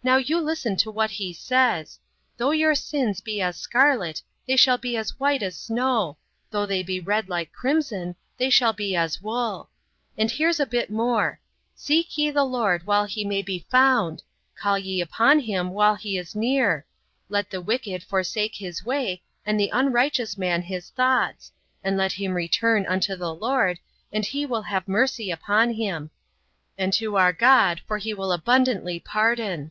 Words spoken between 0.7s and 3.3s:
to what He says: 'Though your sins